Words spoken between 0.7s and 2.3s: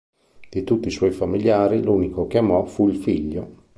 i suoi familiari l'unico